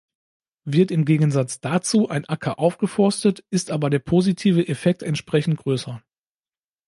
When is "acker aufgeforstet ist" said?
2.27-3.69